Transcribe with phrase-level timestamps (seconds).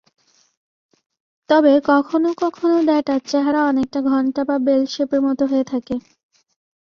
[1.49, 5.95] তবে কখনো কখনও ডেটার চেহারা অনেকটা ঘন্টা বা বেল শেপের মত হয়ে থাকে।